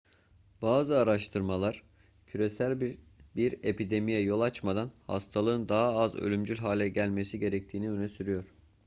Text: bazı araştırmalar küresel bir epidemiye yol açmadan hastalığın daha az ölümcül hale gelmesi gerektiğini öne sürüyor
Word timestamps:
bazı 0.61 0.97
araştırmalar 0.97 1.83
küresel 2.27 2.81
bir 3.35 3.53
epidemiye 3.63 4.21
yol 4.21 4.41
açmadan 4.41 4.91
hastalığın 5.07 5.69
daha 5.69 5.95
az 5.97 6.15
ölümcül 6.15 6.57
hale 6.57 6.89
gelmesi 6.89 7.39
gerektiğini 7.39 7.91
öne 7.91 8.09
sürüyor 8.09 8.45